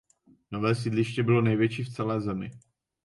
[0.51, 2.51] Nové sídliště bylo největší v celé zemi.